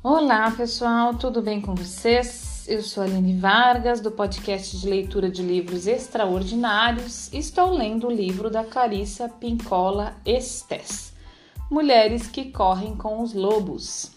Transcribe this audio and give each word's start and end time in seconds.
Olá, 0.00 0.48
pessoal, 0.52 1.14
tudo 1.14 1.42
bem 1.42 1.60
com 1.60 1.74
vocês? 1.74 2.64
Eu 2.68 2.82
sou 2.82 3.02
a 3.02 3.06
Aline 3.06 3.36
Vargas, 3.36 4.00
do 4.00 4.12
podcast 4.12 4.78
de 4.78 4.88
leitura 4.88 5.28
de 5.28 5.42
livros 5.42 5.88
extraordinários. 5.88 7.28
Estou 7.32 7.72
lendo 7.72 8.06
o 8.06 8.10
livro 8.10 8.48
da 8.48 8.62
Clarissa 8.62 9.28
Pincola 9.28 10.14
Estes, 10.24 11.12
Mulheres 11.68 12.28
que 12.28 12.52
Correm 12.52 12.94
com 12.94 13.20
os 13.20 13.34
Lobos. 13.34 14.12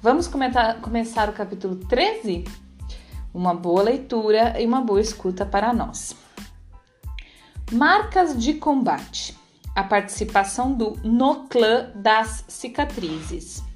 Vamos 0.00 0.28
comentar, 0.28 0.80
começar 0.80 1.28
o 1.28 1.32
capítulo 1.32 1.74
13? 1.74 2.44
Uma 3.34 3.54
boa 3.54 3.82
leitura 3.82 4.54
e 4.60 4.64
uma 4.64 4.82
boa 4.82 5.00
escuta 5.00 5.44
para 5.44 5.72
nós. 5.72 6.14
Marcas 7.72 8.40
de 8.40 8.54
combate. 8.54 9.36
A 9.74 9.82
participação 9.82 10.72
do 10.72 10.96
No 11.02 11.48
Clã 11.48 11.90
das 11.96 12.44
Cicatrizes. 12.46 13.71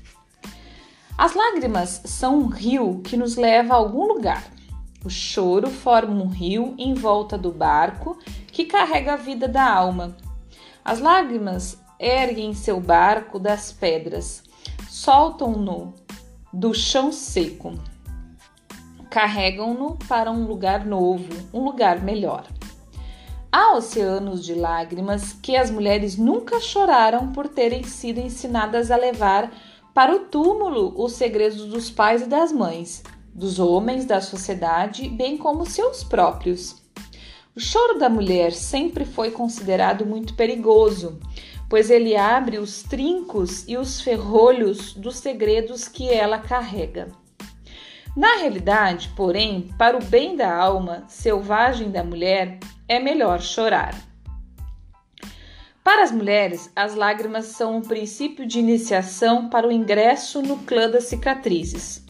As 1.19 1.35
lágrimas 1.35 2.03
são 2.05 2.39
um 2.41 2.47
rio 2.47 3.01
que 3.03 3.17
nos 3.17 3.37
leva 3.37 3.73
a 3.73 3.77
algum 3.77 4.07
lugar. 4.07 4.45
O 5.03 5.09
choro 5.09 5.71
forma 5.71 6.13
um 6.13 6.29
rio 6.29 6.75
em 6.77 6.93
volta 6.93 7.39
do 7.39 7.51
barco 7.51 8.19
que 8.49 8.67
carrega 8.67 9.15
a 9.15 9.17
vida 9.17 9.49
da 9.49 9.67
alma. 9.67 10.15
As 10.85 11.01
lágrimas 11.01 11.79
erguem 11.99 12.53
seu 12.53 12.79
barco 12.81 13.39
das 13.39 13.73
pedras, 13.73 14.43
soltam-no 14.91 15.95
do 16.53 16.75
chão 16.75 17.11
seco, 17.11 17.73
carregam-no 19.09 19.97
para 20.07 20.31
um 20.31 20.47
lugar 20.47 20.85
novo, 20.85 21.33
um 21.53 21.65
lugar 21.65 22.03
melhor. 22.03 22.45
Há 23.51 23.75
oceanos 23.75 24.45
de 24.45 24.55
lágrimas 24.55 25.33
que 25.33 25.57
as 25.57 25.71
mulheres 25.71 26.19
nunca 26.19 26.61
choraram 26.61 27.33
por 27.33 27.49
terem 27.49 27.85
sido 27.85 28.21
ensinadas 28.21 28.91
a 28.91 28.97
levar 28.97 29.51
para 29.97 30.15
o 30.15 30.19
túmulo 30.19 30.93
os 31.03 31.15
segredos 31.15 31.65
dos 31.65 31.89
pais 31.89 32.21
e 32.21 32.27
das 32.27 32.53
mães, 32.53 33.03
dos 33.33 33.59
homens 33.59 34.05
da 34.05 34.21
sociedade, 34.21 35.09
bem 35.09 35.39
como 35.39 35.65
seus 35.65 36.05
próprios. 36.05 36.83
O 37.57 37.61
choro 37.61 37.99
da 37.99 38.07
mulher 38.07 38.53
sempre 38.53 39.07
foi 39.07 39.31
considerado 39.31 40.05
muito 40.05 40.35
perigoso, 40.35 41.19
pois 41.67 41.89
ele 41.89 42.15
abre 42.15 42.59
os 42.59 42.83
trincos 42.83 43.67
e 43.67 43.79
os 43.79 44.03
ferrolhos 44.03 44.93
dos 44.93 45.17
segredos 45.17 45.89
que 45.89 46.11
ela 46.11 46.41
carrega. 46.41 47.09
Na 48.15 48.37
realidade, 48.37 49.11
porém, 49.17 49.71
para 49.79 49.97
o 49.97 50.05
bem 50.05 50.37
da 50.37 50.55
alma 50.55 51.05
selvagem 51.09 51.91
da 51.91 52.05
mulher, 52.05 52.59
é 52.87 53.01
melhor 53.01 53.41
chorar. 53.41 53.95
Para 55.87 56.03
as 56.03 56.11
mulheres, 56.11 56.69
as 56.75 56.97
lágrimas 56.97 57.45
são 57.47 57.77
um 57.77 57.81
princípio 57.81 58.45
de 58.45 58.59
iniciação 58.59 59.49
para 59.49 59.69
o 59.69 59.71
ingresso 59.71 60.43
no 60.43 60.59
clã 60.59 60.91
das 60.91 61.05
cicatrizes. 61.05 62.05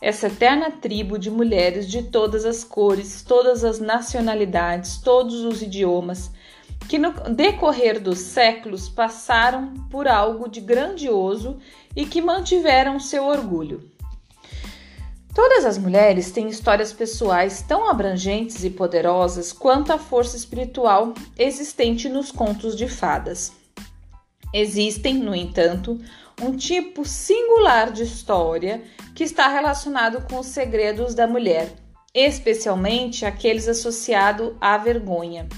Essa 0.00 0.28
eterna 0.28 0.70
tribo 0.70 1.18
de 1.18 1.28
mulheres 1.28 1.88
de 1.88 2.04
todas 2.04 2.44
as 2.44 2.62
cores, 2.62 3.22
todas 3.22 3.64
as 3.64 3.80
nacionalidades, 3.80 4.98
todos 4.98 5.44
os 5.44 5.60
idiomas, 5.60 6.30
que 6.88 7.00
no 7.00 7.10
decorrer 7.34 8.00
dos 8.00 8.20
séculos 8.20 8.88
passaram 8.88 9.74
por 9.90 10.06
algo 10.06 10.48
de 10.48 10.60
grandioso 10.60 11.58
e 11.96 12.06
que 12.06 12.22
mantiveram 12.22 13.00
seu 13.00 13.26
orgulho. 13.26 13.90
Todas 15.34 15.64
as 15.64 15.78
mulheres 15.78 16.32
têm 16.32 16.48
histórias 16.48 16.92
pessoais 16.92 17.62
tão 17.62 17.88
abrangentes 17.88 18.64
e 18.64 18.70
poderosas 18.70 19.52
quanto 19.52 19.92
a 19.92 19.98
força 19.98 20.36
espiritual 20.36 21.14
existente 21.38 22.08
nos 22.08 22.32
contos 22.32 22.76
de 22.76 22.88
fadas. 22.88 23.52
Existem, 24.52 25.14
no 25.14 25.34
entanto, 25.34 26.00
um 26.42 26.56
tipo 26.56 27.04
singular 27.04 27.92
de 27.92 28.02
história 28.02 28.82
que 29.14 29.22
está 29.22 29.46
relacionado 29.46 30.26
com 30.28 30.40
os 30.40 30.46
segredos 30.46 31.14
da 31.14 31.26
mulher, 31.26 31.72
especialmente 32.12 33.24
aqueles 33.24 33.68
associados 33.68 34.52
à 34.60 34.76
vergonha. 34.78 35.48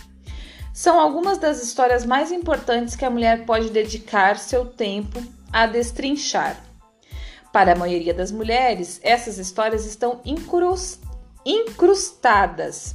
São 0.74 1.00
algumas 1.00 1.38
das 1.38 1.62
histórias 1.62 2.04
mais 2.04 2.30
importantes 2.30 2.94
que 2.94 3.04
a 3.04 3.10
mulher 3.10 3.46
pode 3.46 3.70
dedicar 3.70 4.38
seu 4.38 4.66
tempo 4.66 5.22
a 5.50 5.66
destrinchar. 5.66 6.71
Para 7.52 7.72
a 7.72 7.76
maioria 7.76 8.14
das 8.14 8.32
mulheres, 8.32 8.98
essas 9.02 9.36
histórias 9.36 9.84
estão 9.84 10.22
incrustadas, 11.44 12.94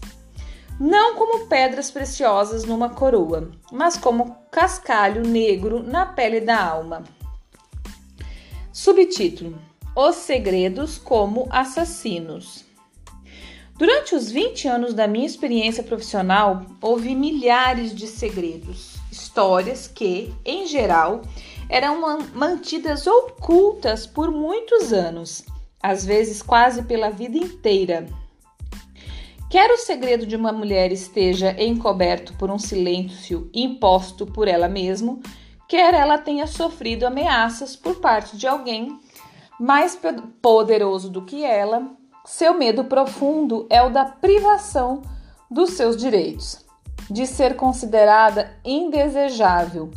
não 0.80 1.16
como 1.16 1.46
pedras 1.48 1.92
preciosas 1.92 2.64
numa 2.64 2.90
coroa, 2.90 3.52
mas 3.72 3.98
como 3.98 4.36
cascalho 4.52 5.22
negro 5.22 5.84
na 5.84 6.08
pele 6.08 6.42
da 6.42 6.60
alma. 6.60 7.04
Subtítulo: 8.74 9.60
Os 9.96 10.16
segredos 10.16 10.98
como 10.98 11.48
assassinos. 11.52 12.66
Durante 13.78 14.16
os 14.16 14.32
20 14.32 14.68
anos 14.68 14.94
da 14.96 15.08
minha 15.08 15.28
experiência 15.28 15.84
profissional, 15.84 16.66
ouvi 16.82 17.14
milhares 17.14 17.94
de 17.94 18.08
segredos, 18.08 18.96
histórias 19.12 19.88
que, 19.88 20.34
em 20.44 20.66
geral, 20.66 21.22
eram 21.70 22.02
mantidas 22.34 23.06
ocultas 23.06 24.08
por 24.08 24.32
muitos 24.32 24.94
anos, 24.94 25.46
às 25.82 26.06
vezes 26.06 26.42
quase 26.42 26.84
pela 26.84 27.10
vida 27.10 27.38
inteira. 27.38 28.08
Quer 29.50 29.72
o 29.72 29.78
segredo 29.78 30.26
de 30.26 30.36
uma 30.36 30.52
mulher 30.52 30.92
esteja 30.92 31.56
encoberto 31.62 32.34
por 32.34 32.52
um 32.52 32.60
silêncio 32.60 33.50
imposto 33.54 34.26
por 34.26 34.48
ela 34.48 34.68
mesma, 34.68 35.20
quer 35.68 35.94
ela 35.94 36.18
tenha 36.18 36.48
sofrido 36.48 37.06
ameaças 37.06 37.76
por 37.76 37.96
parte 37.96 38.38
de 38.38 38.48
alguém 38.48 39.00
mais 39.60 39.98
poderoso 40.42 41.10
do 41.10 41.24
que 41.24 41.44
ela, 41.44 41.92
seu 42.26 42.54
medo 42.54 42.84
profundo 42.84 43.66
é 43.70 43.82
o 43.82 43.90
da 43.90 44.06
privação 44.06 45.02
dos 45.50 45.72
seus 45.72 45.96
direitos, 45.96 46.66
de 47.10 47.26
ser 47.26 47.56
considerada 47.56 48.54
indesejável 48.66 49.92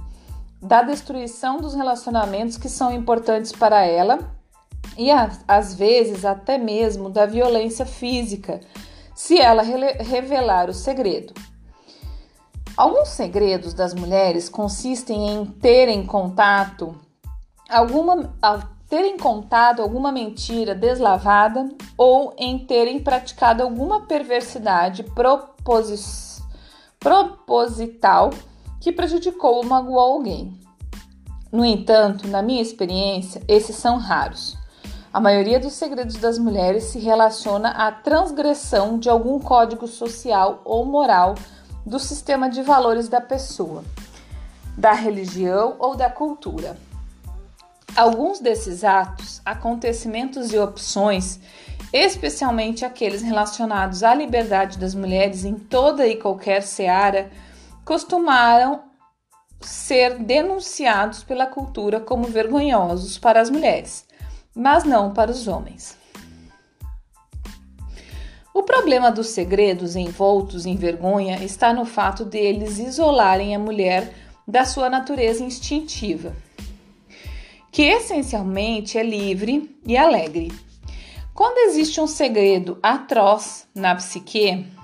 da 0.60 0.82
destruição 0.82 1.59
dos 1.59 1.75
relacionamentos 1.75 2.56
que 2.56 2.69
são 2.69 2.93
importantes 2.93 3.53
para 3.53 3.84
ela 3.84 4.19
e 4.97 5.10
às 5.48 5.75
vezes 5.75 6.25
até 6.25 6.59
mesmo 6.59 7.09
da 7.09 7.25
violência 7.26 7.87
física, 7.87 8.60
se 9.15 9.38
ela 9.41 9.62
revelar 9.62 10.69
o 10.69 10.75
segredo. 10.75 11.32
Alguns 12.76 13.09
segredos 13.09 13.75
das 13.75 13.94
mulheres 13.94 14.49
consistem 14.49 15.31
em 15.31 15.44
terem 15.44 16.04
contato 16.04 16.94
alguma 17.69 18.34
terem 18.88 19.16
contado 19.16 19.81
alguma 19.81 20.10
mentira 20.10 20.75
deslavada 20.75 21.69
ou 21.97 22.34
em 22.37 22.59
terem 22.59 23.00
praticado 23.00 23.62
alguma 23.62 24.00
perversidade 24.00 25.04
proposital 26.99 28.31
que 28.80 28.91
prejudicou 28.91 29.56
ou 29.56 29.64
magoou 29.64 29.98
alguém. 29.98 30.58
No 31.52 31.64
entanto, 31.64 32.26
na 32.26 32.42
minha 32.42 32.62
experiência, 32.62 33.42
esses 33.46 33.76
são 33.76 33.98
raros. 33.98 34.56
A 35.12 35.20
maioria 35.20 35.58
dos 35.58 35.72
segredos 35.72 36.16
das 36.16 36.38
mulheres 36.38 36.84
se 36.84 36.98
relaciona 36.98 37.70
à 37.70 37.90
transgressão 37.90 38.98
de 38.98 39.10
algum 39.10 39.40
código 39.40 39.88
social 39.88 40.62
ou 40.64 40.84
moral 40.84 41.34
do 41.84 41.98
sistema 41.98 42.48
de 42.48 42.62
valores 42.62 43.08
da 43.08 43.20
pessoa, 43.20 43.82
da 44.76 44.92
religião 44.92 45.74
ou 45.80 45.96
da 45.96 46.08
cultura. 46.08 46.76
Alguns 47.96 48.38
desses 48.38 48.84
atos, 48.84 49.42
acontecimentos 49.44 50.52
e 50.52 50.58
opções, 50.58 51.40
especialmente 51.92 52.84
aqueles 52.84 53.20
relacionados 53.20 54.04
à 54.04 54.14
liberdade 54.14 54.78
das 54.78 54.94
mulheres 54.94 55.44
em 55.44 55.54
toda 55.54 56.06
e 56.06 56.14
qualquer 56.16 56.62
seara, 56.62 57.28
costumaram 57.90 58.84
ser 59.60 60.16
denunciados 60.20 61.25
pela 61.25 61.44
cultura 61.44 61.98
como 61.98 62.28
vergonhosos 62.28 63.19
para 63.19 63.40
as 63.40 63.50
mulheres, 63.50 64.06
mas 64.54 64.84
não 64.84 65.12
para 65.12 65.32
os 65.32 65.48
homens. 65.48 65.98
O 68.54 68.62
problema 68.62 69.10
dos 69.10 69.31
segredos 69.31 69.96
envoltos 69.96 70.66
em 70.66 70.76
vergonha 70.76 71.42
está 71.42 71.72
no 71.72 71.84
fato 71.84 72.25
deles 72.25 72.78
isolarem 72.78 73.56
a 73.56 73.58
mulher 73.58 74.14
da 74.46 74.64
sua 74.64 74.88
natureza 74.88 75.43
instintiva, 75.43 76.32
que 77.72 77.82
essencialmente 77.82 78.98
é 78.98 79.02
livre 79.02 79.76
e 79.84 79.96
alegre. 79.96 80.52
Quando 81.34 81.58
existe 81.69 82.00
um 82.00 82.06
segredo 82.06 82.78
atroz 82.84 83.66
na 83.75 83.96
psique, 83.96 84.78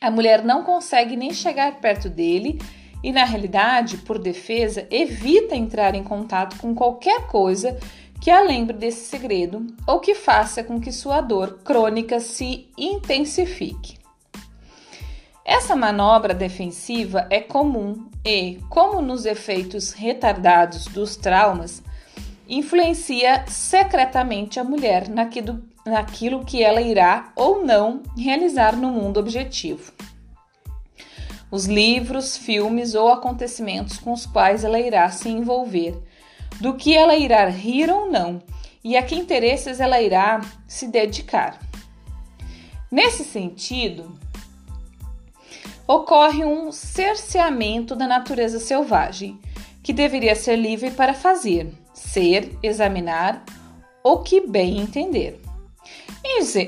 a 0.00 0.10
mulher 0.10 0.44
não 0.44 0.62
consegue 0.62 1.16
nem 1.16 1.32
chegar 1.32 1.80
perto 1.80 2.08
dele 2.08 2.60
e, 3.02 3.12
na 3.12 3.24
realidade, 3.24 3.98
por 3.98 4.18
defesa, 4.18 4.86
evita 4.90 5.54
entrar 5.54 5.94
em 5.94 6.02
contato 6.02 6.56
com 6.58 6.74
qualquer 6.74 7.26
coisa 7.26 7.78
que 8.20 8.30
a 8.30 8.40
lembre 8.40 8.76
desse 8.76 9.06
segredo 9.06 9.66
ou 9.86 10.00
que 10.00 10.14
faça 10.14 10.62
com 10.64 10.80
que 10.80 10.90
sua 10.90 11.20
dor 11.20 11.60
crônica 11.64 12.18
se 12.18 12.68
intensifique. 12.76 13.96
Essa 15.44 15.74
manobra 15.74 16.34
defensiva 16.34 17.26
é 17.30 17.40
comum 17.40 18.08
e, 18.24 18.58
como 18.68 19.00
nos 19.00 19.24
efeitos 19.24 19.92
retardados 19.92 20.84
dos 20.86 21.16
traumas, 21.16 21.82
influencia 22.48 23.44
secretamente 23.46 24.58
a 24.58 24.64
mulher 24.64 25.08
naquilo, 25.08 25.62
naquilo 25.84 26.44
que 26.44 26.62
ela 26.62 26.80
irá 26.80 27.30
ou 27.36 27.64
não 27.64 28.02
realizar 28.16 28.74
no 28.74 28.88
mundo 28.88 29.20
objetivo. 29.20 29.92
Os 31.50 31.66
livros, 31.66 32.36
filmes 32.36 32.94
ou 32.94 33.08
acontecimentos 33.08 33.98
com 33.98 34.12
os 34.12 34.26
quais 34.26 34.64
ela 34.64 34.80
irá 34.80 35.10
se 35.10 35.28
envolver, 35.28 35.98
do 36.60 36.74
que 36.74 36.96
ela 36.96 37.16
irá 37.16 37.48
rir 37.48 37.90
ou 37.90 38.10
não 38.10 38.42
e 38.82 38.96
a 38.96 39.02
que 39.02 39.14
interesses 39.14 39.80
ela 39.80 40.00
irá 40.00 40.40
se 40.66 40.88
dedicar. 40.88 41.58
Nesse 42.90 43.24
sentido, 43.24 44.18
ocorre 45.86 46.44
um 46.44 46.72
cerceamento 46.72 47.94
da 47.94 48.06
natureza 48.06 48.58
selvagem, 48.58 49.38
que 49.82 49.92
deveria 49.92 50.34
ser 50.34 50.56
livre 50.56 50.90
para 50.90 51.14
fazer, 51.14 51.72
ser, 51.98 52.56
examinar 52.62 53.44
o 54.02 54.18
que 54.18 54.40
bem 54.40 54.78
entender. 54.78 55.40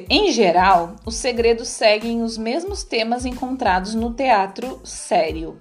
Em 0.09 0.33
geral, 0.33 0.97
os 1.05 1.17
segredos 1.17 1.69
seguem 1.69 2.23
os 2.23 2.37
mesmos 2.37 2.83
temas 2.83 3.25
encontrados 3.25 3.95
no 3.95 4.13
teatro 4.13 4.81
sério. 4.85 5.59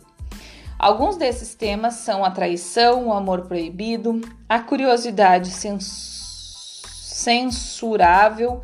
Alguns 0.77 1.17
desses 1.17 1.53
temas 1.53 1.95
são 1.95 2.23
a 2.23 2.31
traição, 2.31 3.07
o 3.07 3.13
amor 3.13 3.41
proibido, 3.41 4.21
a 4.47 4.59
curiosidade 4.59 5.51
censurável, 7.19 8.61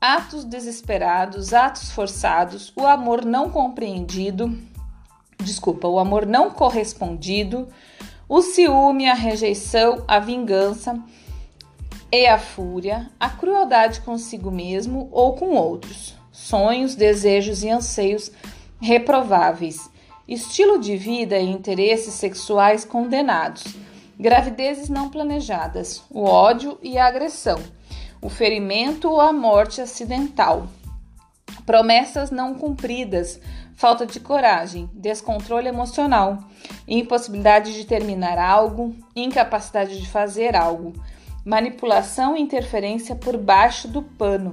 atos 0.00 0.44
desesperados, 0.44 1.52
atos 1.52 1.92
forçados, 1.92 2.72
o 2.74 2.86
amor 2.86 3.24
não 3.24 3.50
compreendido, 3.50 4.58
desculpa, 5.38 5.86
o 5.86 5.98
amor 5.98 6.26
não 6.26 6.50
correspondido, 6.50 7.68
o 8.34 8.40
ciúme, 8.40 9.10
a 9.10 9.12
rejeição, 9.12 10.04
a 10.08 10.18
vingança 10.18 10.98
e 12.10 12.26
a 12.26 12.38
fúria, 12.38 13.10
a 13.20 13.28
crueldade 13.28 14.00
consigo 14.00 14.50
mesmo 14.50 15.10
ou 15.12 15.34
com 15.34 15.50
outros, 15.50 16.16
sonhos, 16.32 16.94
desejos 16.94 17.62
e 17.62 17.68
anseios 17.68 18.32
reprováveis, 18.80 19.86
estilo 20.26 20.78
de 20.78 20.96
vida 20.96 21.38
e 21.38 21.46
interesses 21.46 22.14
sexuais 22.14 22.86
condenados, 22.86 23.64
gravidezes 24.18 24.88
não 24.88 25.10
planejadas, 25.10 26.02
o 26.08 26.24
ódio 26.24 26.78
e 26.82 26.96
a 26.96 27.08
agressão, 27.08 27.58
o 28.22 28.30
ferimento 28.30 29.10
ou 29.10 29.20
a 29.20 29.30
morte 29.30 29.82
acidental, 29.82 30.68
promessas 31.66 32.30
não 32.30 32.54
cumpridas, 32.54 33.38
falta 33.76 34.06
de 34.06 34.20
coragem, 34.20 34.88
descontrole 34.92 35.68
emocional, 35.68 36.38
impossibilidade 36.86 37.74
de 37.74 37.84
terminar 37.84 38.38
algo, 38.38 38.94
incapacidade 39.14 40.00
de 40.00 40.08
fazer 40.08 40.54
algo, 40.54 40.92
manipulação 41.44 42.36
e 42.36 42.40
interferência 42.40 43.14
por 43.14 43.36
baixo 43.36 43.88
do 43.88 44.02
pano, 44.02 44.50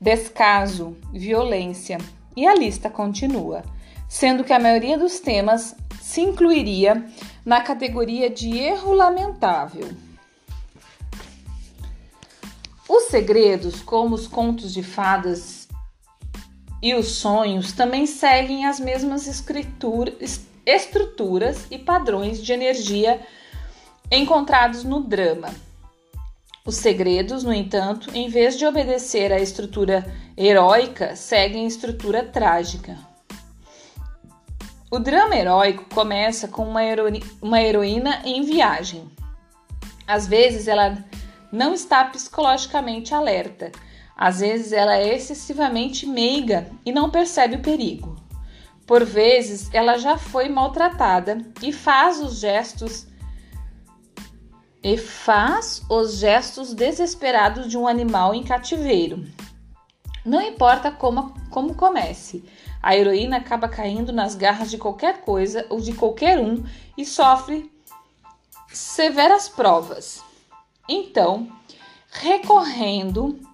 descaso, 0.00 0.96
violência, 1.12 1.98
e 2.36 2.46
a 2.46 2.54
lista 2.54 2.88
continua, 2.88 3.64
sendo 4.08 4.44
que 4.44 4.52
a 4.52 4.60
maioria 4.60 4.96
dos 4.96 5.18
temas 5.18 5.74
se 6.00 6.20
incluiria 6.20 7.04
na 7.44 7.60
categoria 7.60 8.30
de 8.30 8.56
erro 8.56 8.92
lamentável. 8.92 9.88
Os 12.88 13.04
segredos, 13.04 13.82
como 13.82 14.14
os 14.14 14.26
contos 14.26 14.72
de 14.72 14.82
fadas 14.82 15.57
e 16.82 16.94
os 16.94 17.12
sonhos 17.12 17.72
também 17.72 18.06
seguem 18.06 18.66
as 18.66 18.78
mesmas 18.78 19.26
estruturas 20.64 21.66
e 21.70 21.78
padrões 21.78 22.42
de 22.42 22.52
energia 22.52 23.20
encontrados 24.10 24.84
no 24.84 25.02
drama. 25.02 25.48
Os 26.64 26.76
segredos, 26.76 27.42
no 27.42 27.52
entanto, 27.52 28.10
em 28.14 28.28
vez 28.28 28.58
de 28.58 28.66
obedecer 28.66 29.32
à 29.32 29.40
estrutura 29.40 30.06
heróica, 30.36 31.16
seguem 31.16 31.64
a 31.64 31.68
estrutura 31.68 32.22
trágica. 32.22 32.98
O 34.90 34.98
drama 34.98 35.36
heróico 35.36 35.84
começa 35.94 36.46
com 36.48 36.68
uma, 36.68 36.80
uma 37.42 37.60
heroína 37.60 38.22
em 38.24 38.42
viagem. 38.42 39.10
Às 40.06 40.26
vezes 40.26 40.68
ela 40.68 40.96
não 41.50 41.74
está 41.74 42.04
psicologicamente 42.04 43.14
alerta 43.14 43.72
às 44.18 44.40
vezes 44.40 44.72
ela 44.72 44.96
é 44.96 45.14
excessivamente 45.14 46.04
meiga 46.04 46.68
e 46.84 46.90
não 46.90 47.08
percebe 47.08 47.54
o 47.54 47.62
perigo. 47.62 48.16
Por 48.84 49.04
vezes 49.04 49.70
ela 49.72 49.96
já 49.96 50.18
foi 50.18 50.48
maltratada 50.48 51.38
e 51.62 51.72
faz 51.72 52.20
os 52.20 52.40
gestos 52.40 53.06
e 54.82 54.96
faz 54.96 55.82
os 55.88 56.16
gestos 56.18 56.74
desesperados 56.74 57.68
de 57.68 57.78
um 57.78 57.86
animal 57.86 58.34
em 58.34 58.42
cativeiro. 58.42 59.24
Não 60.24 60.42
importa 60.42 60.90
como, 60.90 61.32
como 61.50 61.74
comece, 61.74 62.44
a 62.82 62.96
heroína 62.96 63.36
acaba 63.36 63.68
caindo 63.68 64.12
nas 64.12 64.34
garras 64.34 64.70
de 64.70 64.78
qualquer 64.78 65.20
coisa 65.20 65.64
ou 65.70 65.80
de 65.80 65.92
qualquer 65.92 66.40
um 66.40 66.64
e 66.96 67.04
sofre 67.04 67.70
severas 68.68 69.48
provas. 69.48 70.24
Então, 70.88 71.48
recorrendo 72.10 73.47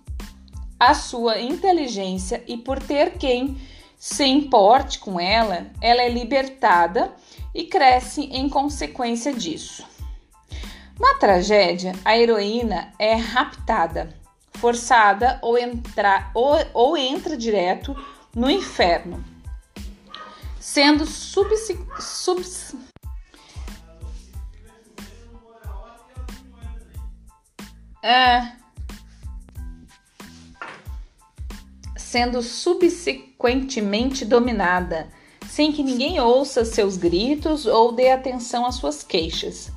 a 0.78 0.94
sua 0.94 1.40
inteligência 1.40 2.42
e 2.46 2.56
por 2.56 2.82
ter 2.82 3.18
quem 3.18 3.56
se 3.98 4.24
importe 4.24 4.98
com 4.98 5.18
ela, 5.18 5.70
ela 5.80 6.02
é 6.02 6.08
libertada 6.08 7.14
e 7.54 7.64
cresce 7.64 8.22
em 8.22 8.48
consequência 8.48 9.32
disso. 9.32 9.84
Na 10.98 11.14
tragédia, 11.14 11.92
a 12.04 12.16
heroína 12.16 12.92
é 12.98 13.14
raptada, 13.14 14.14
forçada 14.54 15.38
ou, 15.42 15.56
entra, 15.58 16.30
ou, 16.34 16.56
ou 16.72 16.96
entra 16.96 17.36
direto 17.36 17.96
no 18.34 18.50
inferno, 18.50 19.24
sendo 20.60 21.06
subs, 21.06 21.68
subs, 21.98 22.76
é, 28.02 28.63
sendo 32.14 32.40
subsequentemente 32.42 34.24
dominada, 34.24 35.08
sem 35.48 35.72
que 35.72 35.82
ninguém 35.82 36.20
ouça 36.20 36.64
seus 36.64 36.96
gritos 36.96 37.66
ou 37.66 37.90
dê 37.90 38.12
atenção 38.12 38.64
às 38.64 38.76
suas 38.76 39.02
queixas. 39.02 39.72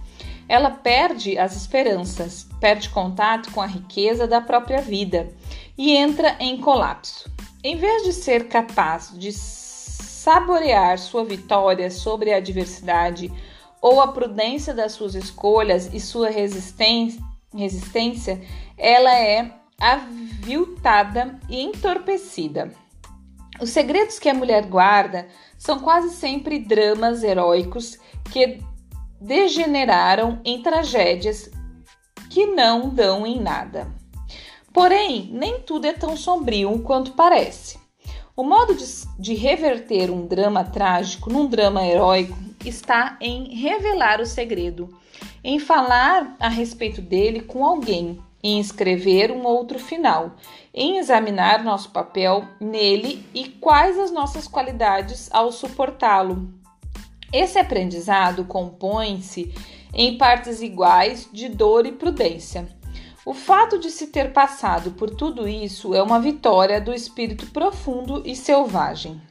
Ela 0.47 0.69
perde 0.69 1.35
as 1.39 1.55
esperanças, 1.55 2.47
perde 2.59 2.91
contato 2.91 3.51
com 3.51 3.59
a 3.59 3.65
riqueza 3.65 4.27
da 4.27 4.39
própria 4.39 4.83
vida 4.83 5.33
e 5.75 5.97
entra 5.97 6.37
em 6.39 6.61
colapso. 6.61 7.27
Em 7.63 7.75
vez 7.75 8.03
de 8.03 8.13
ser 8.13 8.47
capaz 8.47 9.11
de 9.17 9.33
saborear 9.33 10.99
sua 10.99 11.25
vitória 11.25 11.89
sobre 11.89 12.31
a 12.31 12.37
adversidade 12.37 13.33
ou 13.81 13.99
a 13.99 14.09
prudência 14.09 14.75
das 14.75 14.91
suas 14.91 15.15
escolhas 15.15 15.91
e 15.91 15.99
sua 15.99 16.29
resistência, 16.29 17.19
ela 18.77 19.17
é 19.17 19.57
aviltada 19.79 21.39
e 21.47 21.61
entorpecida. 21.61 22.73
Os 23.61 23.69
segredos 23.69 24.19
que 24.19 24.29
a 24.29 24.33
mulher 24.33 24.65
guarda 24.65 25.27
são 25.57 25.79
quase 25.79 26.15
sempre 26.15 26.59
dramas 26.59 27.23
heróicos 27.23 27.97
que 28.31 28.59
degeneraram 29.19 30.39
em 30.43 30.61
tragédias 30.61 31.49
que 32.29 32.45
não 32.47 32.89
dão 32.89 33.25
em 33.25 33.39
nada. 33.39 33.87
Porém, 34.73 35.29
nem 35.31 35.61
tudo 35.61 35.85
é 35.85 35.93
tão 35.93 36.15
sombrio 36.15 36.79
quanto 36.83 37.13
parece. 37.13 37.79
O 38.35 38.43
modo 38.43 38.75
de, 38.75 38.85
de, 39.17 39.33
reverter 39.33 40.11
um 40.11 40.27
drama 40.27 40.63
trágico 40.63 41.31
num 41.31 41.47
drama 41.47 41.83
heróico 41.83 42.37
está 42.63 43.17
em 43.19 43.55
revelar 43.55 44.21
o 44.21 44.25
segredo, 44.25 44.87
em 45.43 45.57
falar 45.57 46.35
a 46.39 46.47
respeito 46.47 47.01
dele 47.01 47.41
com 47.41 47.65
alguém, 47.65 48.21
em 48.47 48.61
escrever 48.61 49.29
um 49.29 49.43
outro 49.45 49.77
final, 49.77 50.37
em 50.73 50.99
examinar 50.99 51.65
nosso 51.65 51.89
papel 51.89 52.47
nele 52.61 53.27
e 53.33 53.49
quais 53.49 53.99
as 53.99 54.09
nossas 54.09 54.47
qualidades 54.47 55.29
ao 55.33 55.51
suportá-lo. 55.51 56.47
Esse 57.33 57.59
aprendizado 57.59 58.45
compõe-se 58.45 59.53
em 59.93 60.17
partes 60.17 60.61
iguais 60.61 61.27
de 61.33 61.49
dor 61.49 61.85
e 61.85 61.91
prudência. 61.91 62.69
O 63.25 63.33
fato 63.33 63.77
de 63.77 63.91
se 63.91 64.07
ter 64.07 64.31
passado 64.31 64.91
por 64.91 65.09
tudo 65.09 65.45
isso 65.45 65.93
é 65.93 66.01
uma 66.01 66.21
vitória 66.21 66.79
do 66.79 66.93
espírito 66.93 67.47
profundo 67.47 68.23
e 68.25 68.33
selvagem. 68.33 69.21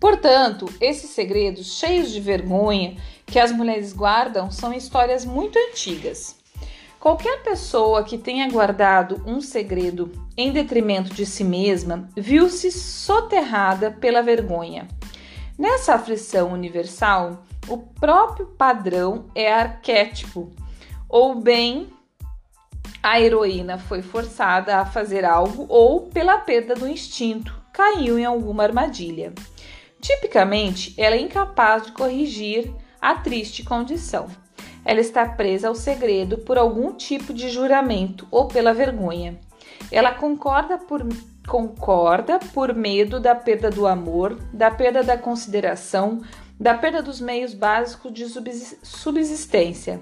Portanto, 0.00 0.72
esses 0.80 1.10
segredos 1.10 1.78
cheios 1.78 2.10
de 2.10 2.20
vergonha 2.20 2.96
que 3.26 3.38
as 3.38 3.52
mulheres 3.52 3.92
guardam 3.92 4.50
são 4.50 4.72
histórias 4.72 5.26
muito 5.26 5.58
antigas. 5.58 6.42
Qualquer 7.04 7.42
pessoa 7.42 8.02
que 8.02 8.16
tenha 8.16 8.48
guardado 8.48 9.22
um 9.26 9.38
segredo 9.38 10.10
em 10.38 10.50
detrimento 10.50 11.12
de 11.12 11.26
si 11.26 11.44
mesma 11.44 12.08
viu-se 12.16 12.72
soterrada 12.72 13.90
pela 13.90 14.22
vergonha. 14.22 14.88
Nessa 15.58 15.96
aflição 15.96 16.50
universal, 16.50 17.44
o 17.68 17.76
próprio 17.76 18.46
padrão 18.46 19.26
é 19.34 19.52
arquétipo, 19.52 20.50
ou 21.06 21.34
bem 21.34 21.88
a 23.02 23.20
heroína 23.20 23.76
foi 23.76 24.00
forçada 24.00 24.78
a 24.78 24.86
fazer 24.86 25.26
algo 25.26 25.66
ou 25.68 26.08
pela 26.08 26.38
perda 26.38 26.74
do 26.74 26.88
instinto, 26.88 27.54
caiu 27.70 28.18
em 28.18 28.24
alguma 28.24 28.62
armadilha. 28.62 29.34
Tipicamente, 30.00 30.94
ela 30.96 31.16
é 31.16 31.20
incapaz 31.20 31.84
de 31.84 31.92
corrigir 31.92 32.72
a 32.98 33.16
triste 33.16 33.62
condição. 33.62 34.26
Ela 34.84 35.00
está 35.00 35.26
presa 35.26 35.68
ao 35.68 35.74
segredo 35.74 36.38
por 36.38 36.58
algum 36.58 36.92
tipo 36.92 37.32
de 37.32 37.48
juramento 37.48 38.26
ou 38.30 38.46
pela 38.46 38.74
vergonha. 38.74 39.38
Ela 39.90 40.12
concorda 40.12 40.78
por, 40.78 41.06
concorda 41.48 42.38
por 42.52 42.74
medo 42.74 43.18
da 43.18 43.34
perda 43.34 43.70
do 43.70 43.86
amor, 43.86 44.38
da 44.52 44.70
perda 44.70 45.02
da 45.02 45.16
consideração, 45.16 46.22
da 46.58 46.74
perda 46.74 47.02
dos 47.02 47.20
meios 47.20 47.54
básicos 47.54 48.12
de 48.12 48.26
subsistência. 48.82 50.00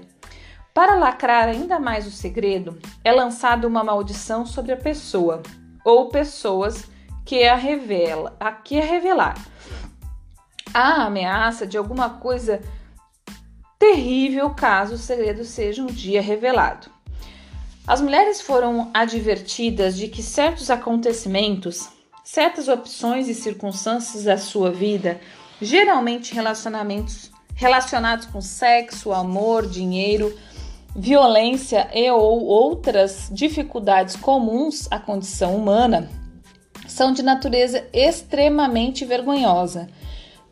Para 0.73 0.95
lacrar 0.95 1.47
ainda 1.47 1.79
mais 1.79 2.07
o 2.07 2.11
segredo, 2.11 2.79
é 3.03 3.11
lançada 3.11 3.67
uma 3.67 3.83
maldição 3.83 4.45
sobre 4.45 4.71
a 4.71 4.77
pessoa 4.77 5.43
ou 5.85 6.09
pessoas 6.09 6.89
que 7.25 7.43
a 7.43 7.55
revela, 7.55 8.35
a 8.39 8.51
que 8.51 8.79
a 8.79 8.83
revelar. 8.83 9.35
A 10.73 11.03
ameaça 11.03 11.67
de 11.67 11.77
alguma 11.77 12.09
coisa 12.09 12.59
terrível 13.83 14.49
caso 14.51 14.95
o 14.95 14.97
segredo 14.97 15.43
seja 15.43 15.83
um 15.83 15.87
dia 15.87 16.21
revelado. 16.21 16.89
As 17.85 17.99
mulheres 17.99 18.39
foram 18.39 18.89
advertidas 18.93 19.97
de 19.97 20.07
que 20.07 20.23
certos 20.23 20.71
acontecimentos, 20.71 21.89
certas 22.23 22.69
opções 22.69 23.27
e 23.27 23.35
circunstâncias 23.35 24.23
da 24.23 24.37
sua 24.37 24.71
vida, 24.71 25.19
geralmente 25.61 26.33
relacionamentos 26.33 27.29
relacionados 27.55 28.25
com 28.25 28.39
sexo, 28.39 29.11
amor, 29.11 29.67
dinheiro, 29.67 30.33
violência 30.95 31.89
e 31.93 32.09
ou 32.09 32.41
outras 32.45 33.27
dificuldades 33.33 34.15
comuns 34.15 34.87
à 34.89 34.97
condição 34.97 35.57
humana, 35.57 36.09
são 36.87 37.11
de 37.11 37.21
natureza 37.21 37.85
extremamente 37.91 39.03
vergonhosa, 39.03 39.89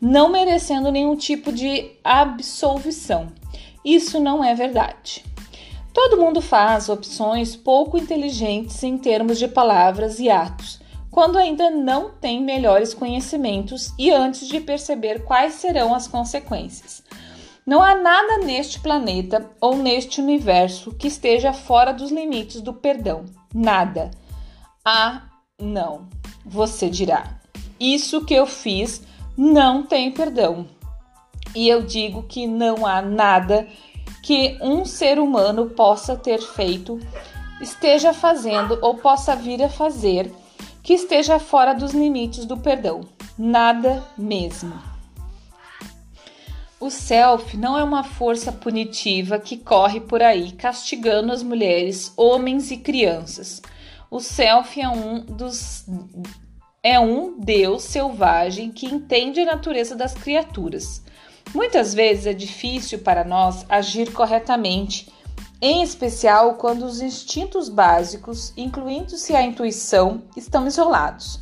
não 0.02 0.28
merecendo 0.28 0.90
nenhum 0.90 1.14
tipo 1.14 1.52
de 1.52 1.92
absolvição. 2.02 3.28
Isso 3.84 4.18
não 4.18 4.42
é 4.42 4.52
verdade. 4.52 5.24
Todo 5.94 6.16
mundo 6.16 6.40
faz 6.40 6.88
opções 6.88 7.54
pouco 7.54 7.96
inteligentes 7.96 8.82
em 8.82 8.98
termos 8.98 9.38
de 9.38 9.46
palavras 9.46 10.18
e 10.18 10.28
atos, 10.28 10.80
quando 11.08 11.38
ainda 11.38 11.70
não 11.70 12.10
tem 12.10 12.42
melhores 12.42 12.92
conhecimentos 12.92 13.92
e 13.96 14.10
antes 14.10 14.48
de 14.48 14.58
perceber 14.58 15.22
quais 15.22 15.54
serão 15.54 15.94
as 15.94 16.08
consequências. 16.08 17.04
Não 17.64 17.80
há 17.80 17.94
nada 17.94 18.38
neste 18.38 18.80
planeta 18.80 19.52
ou 19.60 19.76
neste 19.76 20.20
universo 20.20 20.92
que 20.94 21.06
esteja 21.06 21.52
fora 21.52 21.92
dos 21.92 22.10
limites 22.10 22.60
do 22.60 22.72
perdão. 22.72 23.24
Nada. 23.54 24.10
Ah, 24.84 25.28
não. 25.60 26.08
Você 26.44 26.90
dirá. 26.90 27.38
Isso 27.78 28.24
que 28.24 28.34
eu 28.34 28.46
fiz 28.46 29.02
não 29.36 29.82
tem 29.82 30.10
perdão. 30.10 30.66
E 31.54 31.68
eu 31.68 31.82
digo 31.82 32.22
que 32.22 32.46
não 32.46 32.86
há 32.86 33.02
nada 33.02 33.66
que 34.22 34.56
um 34.60 34.84
ser 34.84 35.18
humano 35.18 35.70
possa 35.70 36.16
ter 36.16 36.40
feito, 36.40 37.00
esteja 37.60 38.14
fazendo 38.14 38.78
ou 38.80 38.94
possa 38.94 39.34
vir 39.34 39.62
a 39.62 39.68
fazer 39.68 40.32
que 40.82 40.94
esteja 40.94 41.38
fora 41.38 41.74
dos 41.74 41.92
limites 41.92 42.44
do 42.44 42.56
perdão. 42.56 43.02
Nada 43.38 44.04
mesmo. 44.16 44.72
O 46.80 46.90
self 46.90 47.56
não 47.56 47.78
é 47.78 47.84
uma 47.84 48.02
força 48.02 48.50
punitiva 48.50 49.38
que 49.38 49.56
corre 49.56 50.00
por 50.00 50.20
aí 50.20 50.50
castigando 50.50 51.32
as 51.32 51.42
mulheres, 51.42 52.12
homens 52.16 52.72
e 52.72 52.76
crianças. 52.76 53.62
O 54.10 54.18
self 54.18 54.80
é 54.80 54.88
um 54.88 55.20
dos 55.20 55.86
é 56.84 56.98
um 56.98 57.38
Deus 57.38 57.84
selvagem 57.84 58.72
que 58.72 58.86
entende 58.86 59.40
a 59.40 59.44
natureza 59.44 59.94
das 59.94 60.14
criaturas. 60.14 61.00
Muitas 61.54 61.94
vezes 61.94 62.26
é 62.26 62.32
difícil 62.32 62.98
para 62.98 63.22
nós 63.22 63.64
agir 63.68 64.12
corretamente, 64.12 65.12
em 65.60 65.80
especial 65.82 66.54
quando 66.54 66.84
os 66.84 67.00
instintos 67.00 67.68
básicos, 67.68 68.52
incluindo-se 68.56 69.36
a 69.36 69.42
intuição, 69.42 70.24
estão 70.36 70.66
isolados. 70.66 71.38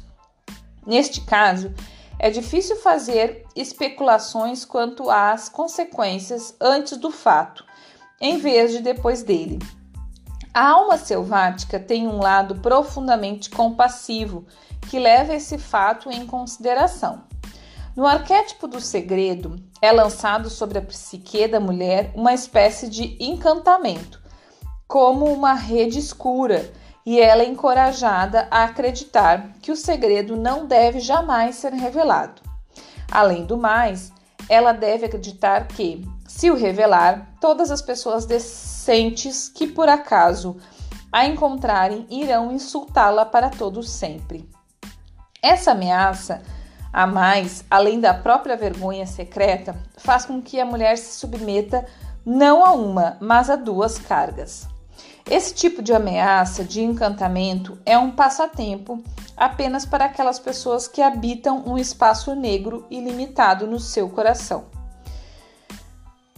Neste 0.86 1.22
caso, 1.22 1.72
é 2.18 2.28
difícil 2.28 2.76
fazer 2.76 3.46
especulações 3.56 4.66
quanto 4.66 5.08
às 5.08 5.48
consequências 5.48 6.54
antes 6.60 6.98
do 6.98 7.10
fato, 7.10 7.64
em 8.20 8.36
vez 8.36 8.72
de 8.72 8.80
depois 8.80 9.22
dele. 9.22 9.58
A 10.52 10.68
alma 10.68 10.98
selvática 10.98 11.80
tem 11.80 12.06
um 12.06 12.18
lado 12.18 12.56
profundamente 12.56 13.48
compassivo 13.48 14.44
que 14.88 14.98
leva 14.98 15.34
esse 15.34 15.58
fato 15.58 16.10
em 16.10 16.26
consideração. 16.26 17.22
No 17.96 18.06
arquétipo 18.06 18.68
do 18.68 18.80
segredo, 18.80 19.56
é 19.82 19.90
lançado 19.90 20.48
sobre 20.48 20.78
a 20.78 20.82
psique 20.82 21.48
da 21.48 21.58
mulher 21.58 22.12
uma 22.14 22.32
espécie 22.32 22.88
de 22.88 23.16
encantamento, 23.20 24.20
como 24.86 25.26
uma 25.26 25.54
rede 25.54 25.98
escura, 25.98 26.72
e 27.04 27.18
ela 27.18 27.42
é 27.42 27.46
encorajada 27.46 28.46
a 28.50 28.64
acreditar 28.64 29.54
que 29.60 29.72
o 29.72 29.76
segredo 29.76 30.36
não 30.36 30.66
deve 30.66 31.00
jamais 31.00 31.56
ser 31.56 31.72
revelado. 31.72 32.42
Além 33.10 33.44
do 33.44 33.56
mais, 33.56 34.12
ela 34.48 34.72
deve 34.72 35.06
acreditar 35.06 35.66
que, 35.66 36.06
se 36.28 36.50
o 36.50 36.54
revelar, 36.54 37.34
todas 37.40 37.70
as 37.70 37.82
pessoas 37.82 38.24
decentes 38.26 39.48
que 39.48 39.66
por 39.66 39.88
acaso 39.88 40.56
a 41.12 41.26
encontrarem 41.26 42.06
irão 42.08 42.52
insultá-la 42.52 43.24
para 43.24 43.50
todo 43.50 43.82
sempre. 43.82 44.48
Essa 45.42 45.72
ameaça 45.72 46.42
a 46.92 47.06
mais, 47.06 47.64
além 47.70 48.00
da 48.00 48.12
própria 48.12 48.56
vergonha 48.56 49.06
secreta, 49.06 49.76
faz 49.96 50.24
com 50.24 50.42
que 50.42 50.60
a 50.60 50.66
mulher 50.66 50.98
se 50.98 51.18
submeta 51.18 51.86
não 52.26 52.64
a 52.64 52.72
uma, 52.72 53.16
mas 53.20 53.48
a 53.48 53.56
duas 53.56 53.98
cargas. 53.98 54.68
Esse 55.30 55.54
tipo 55.54 55.82
de 55.82 55.92
ameaça, 55.92 56.64
de 56.64 56.82
encantamento, 56.82 57.78
é 57.86 57.96
um 57.96 58.10
passatempo 58.10 59.02
apenas 59.36 59.86
para 59.86 60.06
aquelas 60.06 60.38
pessoas 60.38 60.88
que 60.88 61.00
habitam 61.00 61.62
um 61.66 61.78
espaço 61.78 62.34
negro 62.34 62.86
ilimitado 62.90 63.66
no 63.66 63.78
seu 63.78 64.08
coração. 64.10 64.64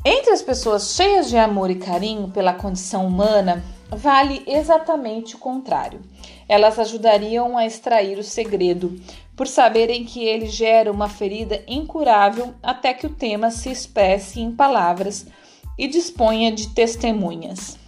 Entre 0.04 0.32
as 0.32 0.42
pessoas 0.42 0.94
cheias 0.94 1.28
de 1.28 1.38
amor 1.38 1.71
e 1.71 1.76
carinho 1.76 2.28
pela 2.28 2.52
condição 2.52 3.06
humana, 3.06 3.64
vale 3.90 4.42
exatamente 4.47 5.37
o 5.37 5.38
contrário. 5.38 6.02
Elas 6.52 6.78
ajudariam 6.78 7.56
a 7.56 7.64
extrair 7.64 8.18
o 8.18 8.23
segredo, 8.23 9.00
por 9.35 9.47
saberem 9.47 10.04
que 10.04 10.23
ele 10.23 10.49
gera 10.49 10.92
uma 10.92 11.09
ferida 11.09 11.64
incurável 11.66 12.52
até 12.62 12.92
que 12.92 13.06
o 13.06 13.14
tema 13.14 13.50
se 13.50 13.71
expresse 13.71 14.38
em 14.38 14.54
palavras 14.54 15.26
e 15.78 15.88
disponha 15.88 16.52
de 16.52 16.68
testemunhas. 16.68 17.78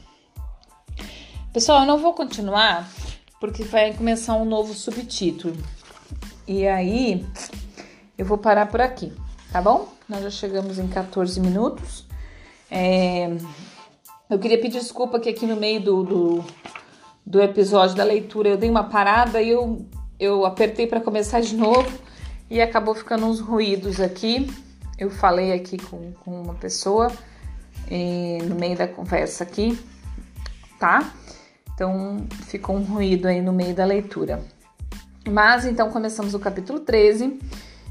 Pessoal, 1.52 1.82
eu 1.82 1.86
não 1.86 1.98
vou 1.98 2.14
continuar 2.14 2.90
porque 3.38 3.64
vai 3.64 3.92
começar 3.92 4.34
um 4.34 4.46
novo 4.46 4.72
subtítulo. 4.72 5.62
E 6.48 6.66
aí 6.66 7.22
eu 8.16 8.24
vou 8.24 8.38
parar 8.38 8.64
por 8.68 8.80
aqui, 8.80 9.12
tá 9.52 9.60
bom? 9.60 9.88
Nós 10.08 10.22
já 10.22 10.30
chegamos 10.30 10.78
em 10.78 10.88
14 10.88 11.38
minutos. 11.38 12.06
É, 12.70 13.28
eu 14.30 14.38
queria 14.38 14.58
pedir 14.58 14.80
desculpa 14.80 15.20
que 15.20 15.28
aqui 15.28 15.44
no 15.44 15.54
meio 15.54 15.82
do, 15.82 16.02
do, 16.02 16.44
do 17.26 17.40
episódio 17.40 17.96
da 17.96 18.04
leitura 18.04 18.48
eu 18.50 18.56
dei 18.56 18.68
uma 18.68 18.84
parada 18.84 19.40
e 19.40 19.50
eu 19.50 19.86
eu 20.18 20.44
apertei 20.46 20.86
para 20.86 21.00
começar 21.00 21.40
de 21.40 21.56
novo 21.56 21.90
e 22.48 22.60
acabou 22.60 22.94
ficando 22.94 23.26
uns 23.26 23.40
ruídos 23.40 24.00
aqui. 24.00 24.50
Eu 24.98 25.10
falei 25.10 25.52
aqui 25.52 25.76
com, 25.76 26.12
com 26.12 26.42
uma 26.42 26.54
pessoa 26.54 27.10
e, 27.90 28.38
no 28.44 28.54
meio 28.54 28.76
da 28.76 28.86
conversa 28.86 29.42
aqui, 29.42 29.78
tá? 30.78 31.12
Então 31.74 32.26
ficou 32.46 32.76
um 32.76 32.84
ruído 32.84 33.26
aí 33.26 33.42
no 33.42 33.52
meio 33.52 33.74
da 33.74 33.84
leitura. 33.84 34.42
Mas 35.28 35.64
então 35.64 35.90
começamos 35.90 36.34
o 36.34 36.38
capítulo 36.38 36.80
13 36.80 37.40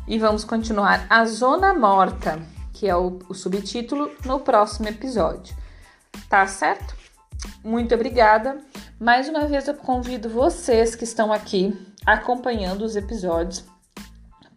e 0.08 0.18
vamos 0.18 0.46
continuar 0.46 1.06
a 1.10 1.25
Zona 1.25 1.74
Morta, 1.74 2.40
que 2.72 2.88
é 2.88 2.96
o, 2.96 3.20
o 3.28 3.34
subtítulo, 3.34 4.10
no 4.25 4.40
próximo 4.40 4.88
episódio. 4.88 5.56
Tá 6.30 6.48
certo? 6.48 7.02
Muito 7.64 7.94
obrigada. 7.96 8.58
Mais 9.00 9.28
uma 9.30 9.46
vez 9.46 9.68
eu 9.68 9.74
convido 9.74 10.30
vocês 10.30 10.96
que 10.96 11.04
estão 11.04 11.32
aqui 11.32 11.74
acompanhando 12.06 12.84
os 12.84 12.96
episódios 12.96 13.66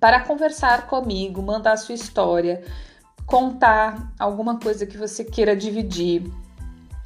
para 0.00 0.21
conversar 0.21 0.87
comigo, 0.87 1.43
mandar 1.43 1.76
sua 1.76 1.95
história, 1.95 2.62
contar 3.25 4.12
alguma 4.19 4.59
coisa 4.59 4.87
que 4.87 4.97
você 4.97 5.25
queira 5.25 5.57
dividir, 5.57 6.23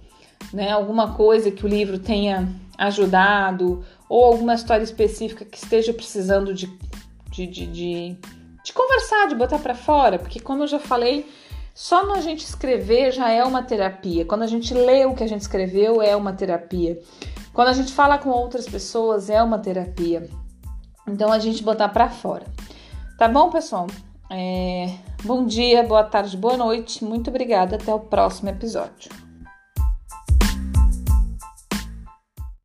né? 0.53 0.71
Alguma 0.71 1.15
coisa 1.15 1.51
que 1.51 1.65
o 1.65 1.69
livro 1.69 1.99
tenha 1.99 2.49
ajudado 2.79 3.85
ou 4.09 4.25
alguma 4.25 4.55
história 4.55 4.85
específica 4.85 5.45
que 5.45 5.59
esteja 5.59 5.93
precisando 5.93 6.55
de, 6.55 6.67
de, 7.31 7.47
de, 7.47 7.67
de, 7.67 8.17
de 8.65 8.73
conversar, 8.73 9.29
de 9.29 9.35
botar 9.35 9.59
para 9.59 9.75
fora, 9.75 10.19
porque 10.19 10.41
como 10.41 10.63
eu 10.63 10.67
já 10.67 10.79
falei, 10.79 11.29
só 11.75 12.07
na 12.07 12.21
gente 12.21 12.45
escrever 12.45 13.13
já 13.13 13.31
é 13.31 13.45
uma 13.45 13.63
terapia. 13.63 14.25
Quando 14.25 14.43
a 14.43 14.47
gente 14.47 14.73
lê 14.73 15.05
o 15.05 15.15
que 15.15 15.25
a 15.25 15.29
gente 15.29 15.43
escreveu 15.43 16.01
é 16.01 16.15
uma 16.15 16.33
terapia. 16.33 16.99
Quando 17.53 17.69
a 17.69 17.73
gente 17.73 17.93
fala 17.93 18.19
com 18.19 18.31
outras 18.31 18.67
pessoas 18.67 19.29
é 19.29 19.43
uma 19.43 19.59
terapia. 19.59 20.29
Então 21.09 21.33
a 21.33 21.39
gente 21.39 21.63
botar 21.63 21.89
para 21.89 22.09
fora. 22.09 22.45
Tá 23.19 23.29
bom, 23.29 23.51
pessoal? 23.51 23.87
É... 24.31 24.95
Bom 25.25 25.47
dia, 25.47 25.83
boa 25.83 26.05
tarde, 26.05 26.37
boa 26.37 26.57
noite. 26.57 27.05
Muito 27.05 27.31
obrigada. 27.31 27.77
Até 27.77 27.95
o 27.95 28.01
próximo 28.01 28.49
episódio. 28.49 29.26